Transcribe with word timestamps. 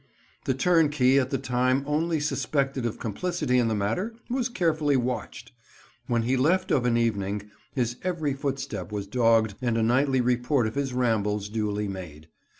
The 0.45 0.55
turnkey, 0.55 1.19
at 1.19 1.29
the 1.29 1.37
time 1.37 1.83
only 1.85 2.19
suspected 2.19 2.87
of 2.87 2.97
complicity 2.97 3.59
in 3.59 3.67
the 3.67 3.75
matter, 3.75 4.15
was 4.31 4.49
carefully 4.49 4.97
watched. 4.97 5.51
When 6.07 6.23
he 6.23 6.35
left 6.35 6.71
of 6.71 6.87
an 6.87 6.97
evening 6.97 7.51
his 7.75 7.97
every 8.03 8.33
footstep 8.33 8.91
was 8.91 9.05
dogged, 9.05 9.53
and 9.61 9.77
a 9.77 9.83
nightly 9.83 10.19
report 10.19 10.65
of 10.65 10.73
his 10.73 10.91
rambles 10.91 11.49
duly 11.49 11.87
made. 11.87 12.29